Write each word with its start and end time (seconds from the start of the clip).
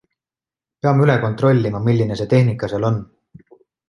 Peame 0.85 1.03
üle 1.07 1.17
kontrollima, 1.25 1.81
milline 1.91 2.17
see 2.21 2.27
tehnika 2.35 2.71
seal 2.73 2.89
on. 2.91 2.99